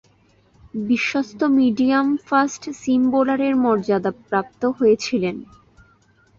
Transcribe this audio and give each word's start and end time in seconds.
বিশ্বস্ত 0.83 1.39
medium fast 1.57 2.63
seam 2.73 3.01
বোলারের 3.11 3.53
মর্যাদাপ্রাপ্ত 3.57 4.61
হয়েছিলেন। 4.77 5.35